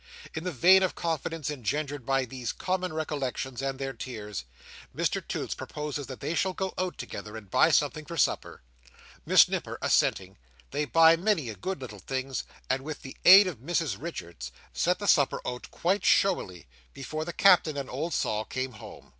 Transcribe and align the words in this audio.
In 0.33 0.45
the 0.45 0.51
vein 0.51 0.81
of 0.81 0.95
confidence 0.95 1.51
engendered 1.51 2.07
by 2.07 2.25
these 2.25 2.53
common 2.53 2.91
recollections, 2.91 3.61
and 3.61 3.77
their 3.77 3.93
tears, 3.93 4.45
Mr 4.97 5.21
Toots 5.27 5.53
proposes 5.53 6.07
that 6.07 6.21
they 6.21 6.33
shall 6.33 6.53
go 6.53 6.73
out 6.75 6.97
together, 6.97 7.37
and 7.37 7.51
buy 7.51 7.69
something 7.69 8.05
for 8.05 8.17
supper. 8.17 8.63
Miss 9.27 9.47
Nipper 9.47 9.77
assenting, 9.79 10.39
they 10.71 10.85
buy 10.85 11.11
a 11.11 11.17
good 11.17 11.23
many 11.23 11.53
little 11.53 11.99
things; 11.99 12.45
and, 12.67 12.81
with 12.83 13.03
the 13.03 13.15
aid 13.25 13.45
of 13.45 13.59
Mrs 13.59 14.01
Richards, 14.01 14.51
set 14.73 14.97
the 14.97 15.07
supper 15.07 15.39
out 15.45 15.69
quite 15.69 16.03
showily 16.03 16.65
before 16.95 17.23
the 17.23 17.31
Captain 17.31 17.77
and 17.77 17.87
old 17.87 18.15
Sol 18.15 18.43
came 18.43 18.71
home. 18.71 19.09